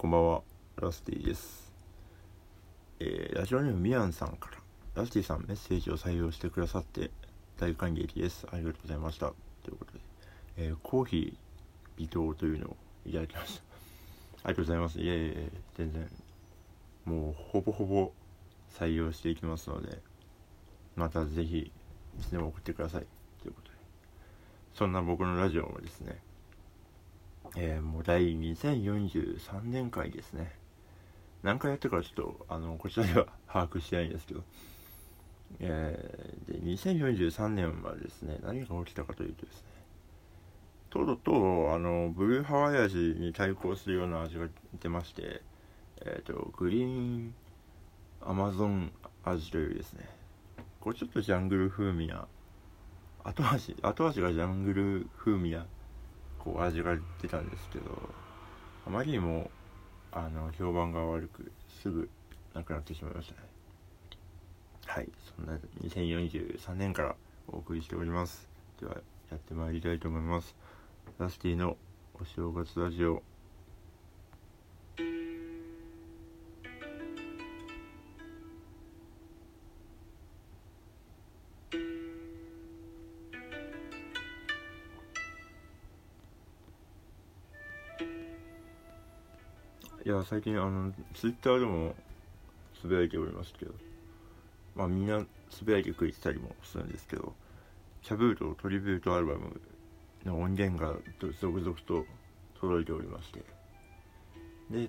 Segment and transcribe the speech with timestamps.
[0.00, 0.40] こんばんは、
[0.80, 1.74] ラスティです。
[3.00, 7.10] えーラジオネームみやんさんから、ラスティさんメッセージを採用してくださって
[7.58, 8.46] 大感激です。
[8.50, 9.26] ありがとうございました。
[9.62, 10.00] ということで、
[10.56, 13.62] えーコーヒー微糖というのをいただきました。
[14.48, 14.98] ありがとうございます。
[15.00, 16.10] いえいえいえ、全然、
[17.04, 18.10] もうほぼほぼ
[18.70, 20.00] 採用していきますので、
[20.96, 23.06] またぜひ、いつでも送ってください。
[23.42, 23.76] ということで、
[24.72, 26.22] そんな僕のラジオもですね、
[27.56, 30.52] えーもう第2043年回ですね。
[31.42, 34.42] 何回やったからちょっとあのこちらでは把握してないんですけど、
[35.60, 39.62] えーで2043年はですね何が起きたかというとですね
[40.90, 44.48] とうとうあのブルーハワイ味に対抗するような味が
[44.80, 45.42] 出まして
[46.02, 47.34] えっ、とグリーン
[48.22, 48.92] アマゾン
[49.24, 50.08] 味というですね
[50.80, 52.26] これちょっとジャングル風味な
[53.22, 55.66] 後味後味がジャングル風味な
[56.44, 57.84] こう味が出たんですけど
[58.86, 59.50] あまりにも
[60.12, 62.08] あの評判が悪くすぐ
[62.54, 63.48] なくなってしまいましたね。
[64.86, 67.14] はいそんな2043年から
[67.46, 68.48] お送りしております。
[68.80, 68.96] では
[69.30, 70.56] やってまいりたいと思います。
[71.18, 71.76] ラスティの
[72.20, 73.29] お正月ラジオ。
[90.04, 91.94] いや最近あのツイッターでも
[92.80, 93.72] つぶやいておりますけど
[94.74, 97.34] まあみんなつぶやいてくれてたりもするんですけど
[98.02, 99.60] キャブートトリビュートアルバム
[100.24, 100.94] の音源が
[101.38, 102.06] 続々と
[102.58, 103.42] 届いておりまして。
[104.70, 104.88] で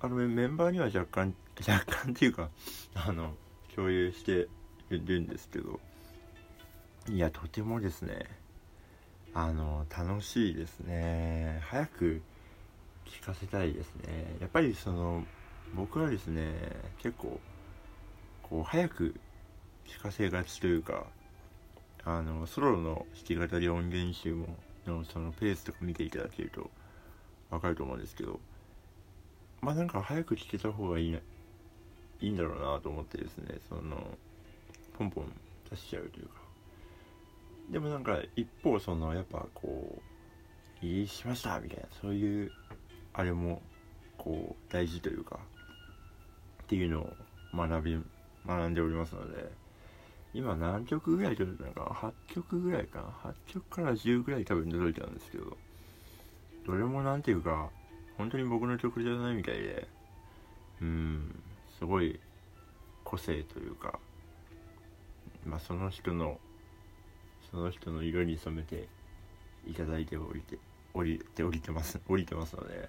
[0.00, 1.34] あのメンバーには若干
[1.66, 2.50] 若干っていうか
[2.94, 3.34] あの
[3.74, 4.48] 共有して
[4.90, 5.80] いるんですけど
[7.08, 8.26] いやとてもですね
[9.32, 11.60] あの楽しいですね。
[11.64, 12.22] 早く
[13.06, 14.36] 聞かせたいですね。
[14.40, 15.24] やっぱりその
[15.74, 16.54] 僕はですね
[16.98, 17.40] 結構
[18.42, 19.14] こう早く
[19.86, 21.06] 聞かせがちというか
[22.04, 24.56] あのソロの弾き語り音源集も
[24.86, 26.70] のそのペースとか見ていただけると
[27.50, 28.40] 分かると思うんですけど
[29.60, 31.18] まあなんか早く聞けた方がいい
[32.20, 34.16] いいんだろうなと思ってですねその
[34.98, 35.32] ポンポン
[35.70, 36.44] 出しちゃうというか。
[37.70, 40.02] でもなんか一方そのやっぱこ
[40.82, 42.52] ういいしましたみたいなそういう
[43.14, 43.62] あれも
[44.18, 45.38] こう大事というか
[46.64, 47.12] っていうのを
[47.54, 47.98] 学び
[48.46, 49.50] 学んでおりますので
[50.34, 55.56] 今何曲ぐらい届いたのかな？8曲ぐらいかな？8曲から10ぐらい多分届いたんですけど
[56.66, 57.70] どれもなんていうか
[58.18, 59.86] 本当に僕の曲じゃないみたいで
[60.82, 61.42] うん
[61.78, 62.18] すごい
[63.04, 63.98] 個性というか
[65.46, 66.38] まあその人の
[67.50, 68.88] その人の色に染めて
[69.66, 70.58] いただいておりて
[70.92, 72.88] 降りて降りてます降りてますので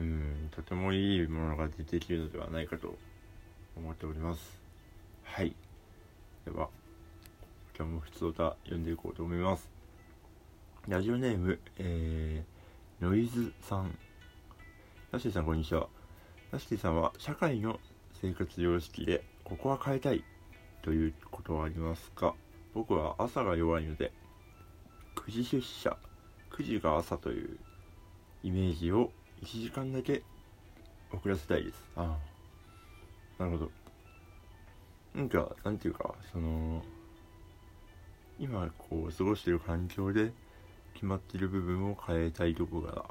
[0.00, 2.96] うんとてもいいものが出てきるのではないかと
[3.76, 4.60] 思っております。
[5.24, 5.54] はい。
[6.46, 6.70] では
[7.76, 9.68] 今日も普通歌読んでいこうと思います。
[10.88, 13.98] ラジオネームえー、ノイズさん。
[15.12, 15.86] ラッシーさんこんにちは。
[16.50, 17.78] ラッシーさんは社会の
[18.22, 20.24] 生活様式でここは変えたい
[20.80, 22.34] ということはありますか？
[22.72, 24.12] 僕は朝が弱いので
[25.16, 25.94] 9時出社。
[26.52, 27.58] 9時が朝という
[28.42, 29.12] イメージを
[29.42, 30.22] 1時間だけ
[31.12, 31.82] 遅らせたいです。
[31.96, 32.18] あ
[33.38, 33.42] あ。
[33.42, 33.70] なるほど。
[35.14, 36.82] なんかなんていうかその
[38.38, 40.32] 今こう過ごしてる環境で
[40.94, 43.04] 決まってる部分を変えたいとこが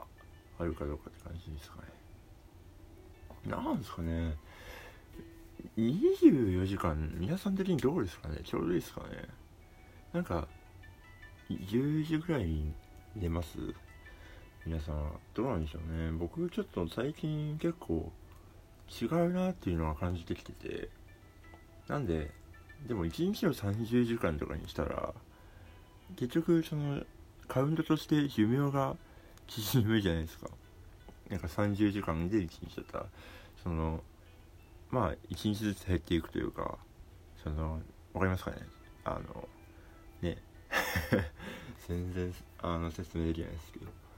[0.60, 1.84] あるかどうかって感じですかね。
[3.46, 4.36] なんですかね。
[5.78, 8.42] 24時間皆さん的にどうですかね？
[8.44, 9.08] ちょうどいいですかね？
[10.14, 10.48] なんか
[11.50, 12.72] 10時ぐらいに
[13.16, 13.58] 寝ます？
[14.69, 16.12] 皆さんどうなんでしょうね。
[16.12, 18.12] 僕ちょっと最近結構
[19.02, 20.90] 違うなっていうのは感じてきてて。
[21.88, 22.30] なんで
[22.88, 25.12] でも1日の30時間とかにしたら
[26.18, 27.02] 結局その
[27.47, 28.96] カウントとして寿命が
[29.47, 30.52] 縮むじゃないですか。
[31.31, 33.06] なんか30時間で1日だったら
[33.63, 34.04] その
[34.92, 36.77] まあ1日ずつ減っていくというか
[37.44, 37.81] その
[38.13, 38.57] わかりますかね。
[39.04, 39.50] あの
[40.22, 40.38] ね。
[41.88, 44.09] 全然あの説明できないですけど。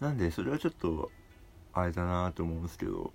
[0.00, 1.10] なんでそれはちょっと
[1.72, 3.12] あれだなと思うんですけど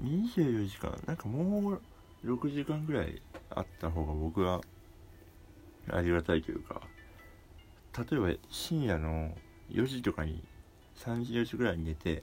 [0.00, 1.80] 24時間なんかもう
[2.24, 3.20] 6時間ぐらい
[3.50, 4.60] あった方が僕は
[5.90, 6.82] ありがたいというか
[7.98, 9.32] 例えば深夜の
[9.70, 10.42] 4時とかに
[10.96, 12.22] 3時4時ぐらいに寝て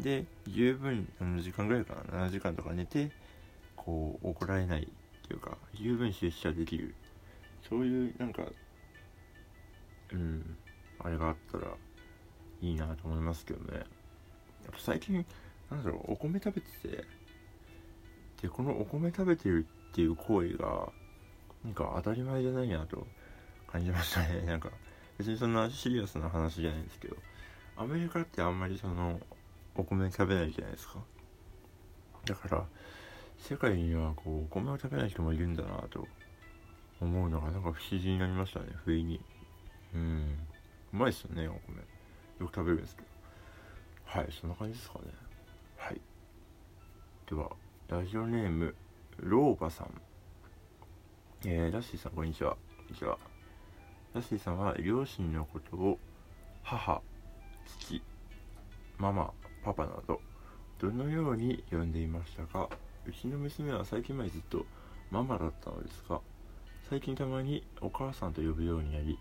[0.00, 3.10] で十分7時間ぐらいかな7時間とか寝て
[3.76, 4.86] こう怒られないっ
[5.26, 6.94] ていうか十分出社できる。
[7.68, 8.44] そういうなんか
[10.12, 10.56] うん
[11.00, 11.68] あれがあったら
[12.60, 13.78] いいなと思いますけどね。
[13.78, 13.84] やっ
[14.72, 15.24] ぱ最近
[15.70, 17.04] なんだろうお米食べてて
[18.42, 20.90] でこのお米食べてるっていう行為が
[21.64, 23.06] なんか当たり前じゃないなと
[23.66, 24.42] 感じましたね。
[24.46, 24.70] なんか
[25.18, 27.16] 別にそんなシリアスな話じゃないんですけど
[27.76, 29.20] アメリカってあんまりその
[29.74, 31.02] お米食べないじゃないですか。
[32.24, 32.66] だから
[33.38, 36.06] 世界にはこうお米を食べない人もいるんだなと
[37.00, 39.20] 思うのがなんか不思議になりましたね不意に。
[39.94, 40.38] うん。
[40.92, 41.97] うまいっすよねお米。
[42.40, 43.08] よく食べるんですけど。
[44.04, 45.04] はいそんな感じですかね。
[45.76, 46.00] はい。
[47.28, 47.50] では
[47.88, 48.74] ラジオネーム
[49.18, 49.90] ローバさん。
[51.44, 52.52] えー、ラッシーさんこんにちは。
[52.52, 53.18] こんにちは。
[54.14, 55.98] ラッシーさんは両親のことを
[56.62, 57.02] 母
[57.66, 58.02] 父
[58.96, 59.32] ママ
[59.62, 60.20] パパなど
[60.78, 62.68] どのように呼んでいましたか？
[63.06, 64.64] うちの娘は最近までずっと
[65.10, 66.20] ママだったのですが
[66.88, 69.18] 最近たまにお母さんと呼ぶようになり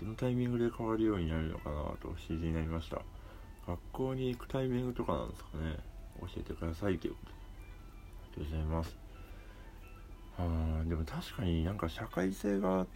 [0.00, 3.02] どのタイミングで変わるようになるのかなと不思議になりました。
[3.66, 5.76] 学校に行くタイミングとかなんですかね。
[6.20, 7.18] 教えてくださいというこ
[8.34, 8.98] とでありがとうございます。
[10.38, 12.86] あーでも確かになんか社会性が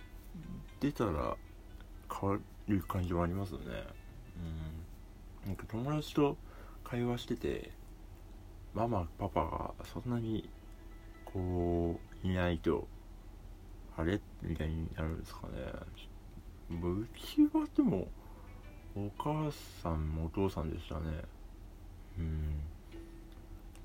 [0.80, 1.36] 出たら
[2.12, 3.64] 変わる感じはありますよね。
[5.44, 5.48] うん。
[5.48, 6.36] なんか友達と
[6.82, 7.70] 会話してて
[8.74, 10.50] ママパパがそんなに
[11.24, 12.88] こういないと
[13.96, 14.20] あれ？
[14.42, 15.72] みたいになるんですかね。
[16.70, 18.08] うちはでも
[18.96, 19.50] お母
[19.82, 21.00] さんもお父さんでしたね。
[22.18, 22.60] うん。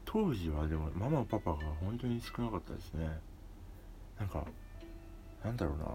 [0.05, 3.07] 当時はでもママパパが本当に少なかったですね。
[4.19, 4.45] なんか
[5.43, 5.85] なんだろうな。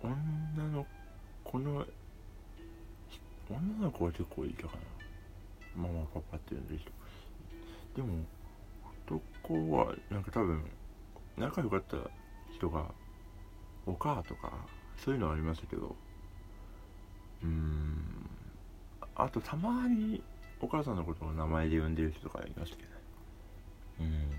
[0.00, 0.86] 女の
[1.44, 1.84] 子の
[3.50, 4.72] 女の子は結構いいかな。
[5.76, 6.90] ママパパって呼んでる人。
[7.96, 8.24] でも
[9.06, 10.64] 男はなんか多分
[11.36, 11.96] 仲良かった
[12.54, 12.86] 人が
[13.86, 14.52] お母とか
[15.04, 15.96] そういうのはありましたけど。
[17.42, 18.30] うーん。
[19.14, 20.22] あとたまに
[20.60, 22.96] お母さんのことを名前で呼んでる人とかいましたけどね。
[24.00, 24.30] うん。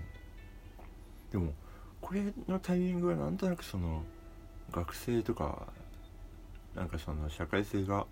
[1.30, 1.52] でも
[2.00, 4.02] これのタイミングはなんとなくその
[4.72, 5.66] 学生とか
[6.74, 8.06] なんかその社会性が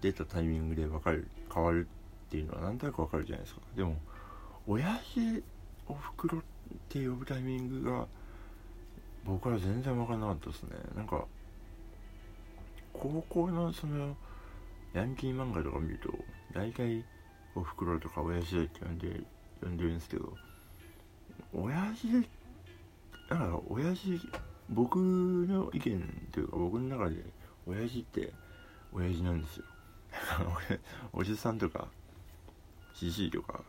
[0.00, 1.86] 出たタイミングで分かる変わる
[2.26, 3.60] っていうのはなんとなく分かるじゃないですか。
[3.76, 3.96] でも
[4.66, 5.42] 親父
[5.88, 6.42] おふくろっ
[6.88, 8.06] て呼ぶタイミングが
[9.24, 10.70] 僕は全然分からなかったですね。
[10.96, 11.24] なんか
[12.92, 14.16] 高校のその
[14.92, 16.10] ヤンキー漫画とか見ると
[16.52, 17.04] 大体
[17.54, 19.20] おふくろとか親父って呼んで
[19.62, 20.32] 呼んでるんですけど
[21.54, 22.08] 親父
[23.28, 24.20] だから親父
[24.68, 27.16] 僕の意見というか僕の中で
[27.66, 28.32] 親父って
[28.92, 29.64] 親父なんですよ。
[31.12, 31.88] おじさんとか
[32.94, 33.62] じじいとか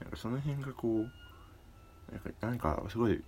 [0.00, 3.22] なんかその辺がこうなんか何かすごい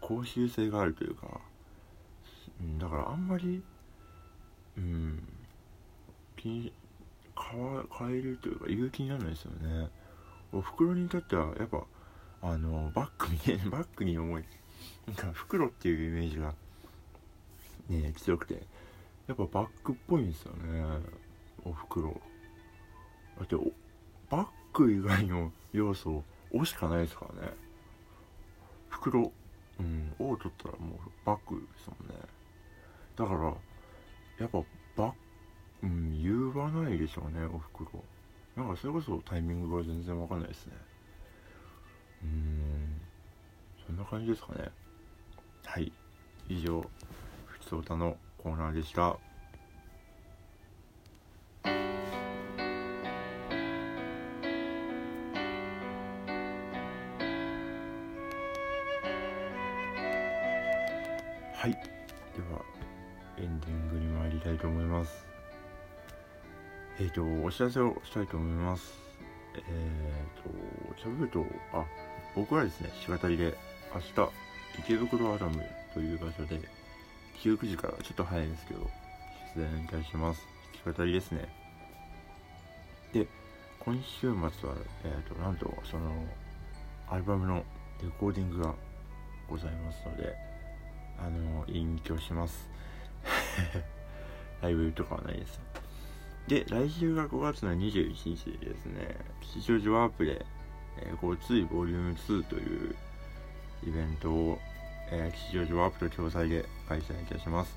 [0.00, 1.40] 公衆性があるというか、
[2.78, 3.62] だからあんまり
[4.78, 5.22] うん。
[6.36, 6.72] 気に
[7.36, 9.88] 変えるというか言う気にならないですよね。
[10.52, 11.84] お袋にとってはやっぱ
[12.40, 14.44] あのバッグにね バッグに重い
[15.06, 16.54] なんか袋っていうイメージが
[17.88, 18.62] ね強くて。
[19.28, 20.82] やっぱバッグっぽいんですよね
[21.62, 22.18] お袋。
[23.38, 23.56] だって
[24.30, 27.52] バッグ以外の要素「お」しかないですからね。
[28.88, 29.30] 袋
[29.78, 32.14] うん「」を取ったらもうバッグですもんね。
[33.16, 33.54] だから
[34.38, 34.62] やっぱ
[34.96, 35.14] ば
[35.82, 38.04] うん言わないでしょうねお袋
[38.56, 40.72] なんかそれこそタイミングが全然わかんないですね。
[42.24, 43.00] うん。
[43.86, 44.68] そんな感じですかね。
[45.64, 45.92] はい。
[46.48, 46.80] 以上
[47.46, 49.27] 「ふつおた」のコーナーでした。
[67.00, 68.92] えっ、ー、とお知らせをしたいと思います。
[69.54, 71.84] えっ、ー、としゃべるとあ
[72.34, 73.56] 僕はですね弾き語りで
[73.94, 74.30] 明日
[74.80, 75.62] 池袋アダム
[75.94, 76.60] という場所で
[77.42, 78.90] 19時からちょっと早いんですけど
[79.54, 80.42] 出演いたします。
[80.84, 81.48] 弾き語りですね。
[83.12, 83.26] で
[83.78, 84.40] 今週末は
[85.04, 86.12] えっ、ー、となんとその
[87.08, 87.64] アルバムの
[88.02, 88.74] レコーディングが
[89.48, 90.34] ございますので
[91.18, 92.68] あの隠居します
[94.60, 95.60] ライブとかはないです
[96.48, 99.16] で来週が5月の21日ですね。
[99.42, 100.46] 吉祥寺ワープで、
[100.96, 102.96] えー、ごついボリューム2という
[103.86, 104.58] イベントを、
[105.10, 107.76] えー、吉祥寺ワープと共催で開催いたします。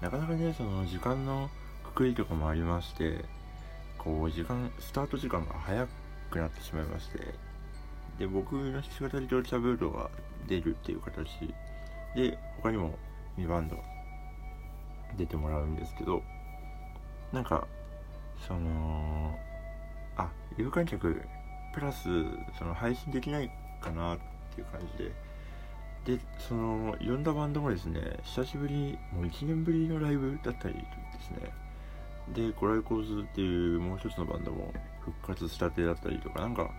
[0.00, 1.48] なかなかねその時間の
[1.84, 3.24] くくりとかもありまして
[3.96, 5.86] こう時間スタート時間が早
[6.30, 7.18] くなってしまいまして
[8.18, 10.10] で僕の弾き語りとキャブードが
[10.48, 11.28] 出るっていう形
[12.16, 12.98] で他にも
[13.38, 13.76] 2バンド
[15.16, 16.22] 出てもらうんですけど
[17.32, 17.66] なんか
[18.46, 19.38] その
[20.16, 21.22] あ有観客
[21.72, 22.08] プラス
[22.58, 23.50] その配信できない
[23.80, 24.18] かなっ
[24.54, 25.12] ていう感じで。
[26.04, 30.80] でその呼んだバンドもですね久しぶりもう1年ぶりのライブだったりで
[31.22, 31.50] すね。
[32.34, 36.70] でコライコーズっていうもう一つのバンドも復活したてだったりとかなんか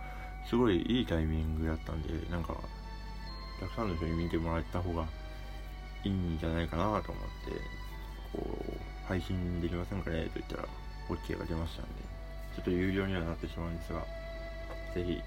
[0.48, 2.54] すごいいいタイミングだったんでなんか
[3.60, 5.04] たくさんの人に見てもらった方が
[6.04, 7.10] いいんじゃないかなと思って
[8.32, 10.68] こう配信できませんかねと言ったら
[11.08, 11.90] OK が出ましたんで
[12.56, 14.04] ちょっと有料にはなってしまうんですが
[14.94, 15.20] ぜひ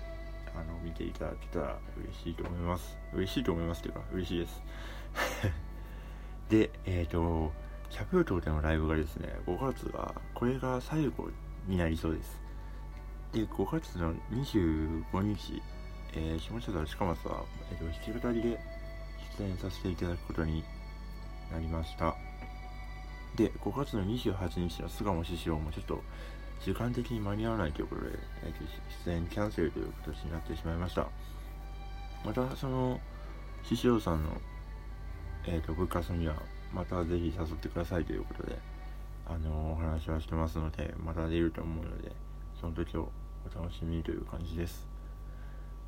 [0.55, 2.98] あの見ていただけたら嬉しいと思います。
[3.13, 4.62] 嬉しいと思いますというか嬉しいです。
[6.50, 7.51] でえっ、ー、と
[7.89, 11.29] キャプートでのライブがですね5月がこれが最後
[11.67, 12.41] になりそうです。
[13.31, 15.62] で5月の25日、
[16.13, 18.59] えー、下北沢近松は、えーと、弾き語りで
[19.38, 20.63] 出演させていただくことに
[21.51, 22.28] なりました。
[23.36, 26.01] で5月の28日の巣鴨師匠もちょっと
[26.63, 28.12] 時間的に間に合わないということで、
[28.43, 31.07] えー、出演キャンセルという形になってしまいました。
[32.25, 33.00] またその
[33.63, 34.31] 師匠さんの
[35.48, 36.36] えーと、部活には
[36.74, 38.57] またぜひ誘ってくださいということで
[39.25, 42.12] あのお話はしてますのでまた出ると思うので
[42.59, 43.12] その時を
[43.51, 44.88] お楽しみにという感じです。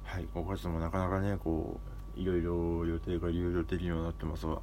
[0.04, 1.80] はい5月もなかなかねこ
[2.18, 4.60] ういろいろ予定が流動できるようになってますが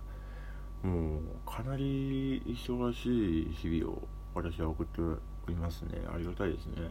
[0.82, 1.20] もう
[1.50, 4.02] かなり忙しい日々を
[4.34, 5.18] 私は送ってお
[5.48, 6.00] りますね。
[6.12, 6.90] ありがたいですね。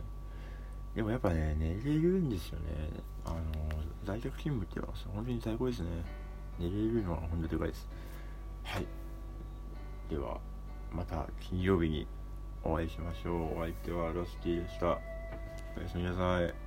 [0.96, 2.90] でもやっぱね寝れるんですよね。
[3.26, 3.38] あの
[4.06, 5.90] 在宅勤務ってのは本当に最高ですね。
[6.60, 7.88] 寝れるのは本当でかいです。
[8.64, 8.86] はい。
[10.10, 10.40] では
[10.92, 12.08] また金曜日に
[12.64, 13.60] お会いしましょう。
[13.60, 15.00] お相手はロスティでした。
[15.78, 16.67] おやすみなさい。